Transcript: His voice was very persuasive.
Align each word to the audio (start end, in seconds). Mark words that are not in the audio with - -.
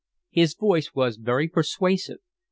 His 0.31 0.55
voice 0.55 0.95
was 0.95 1.17
very 1.17 1.47
persuasive. 1.47 2.17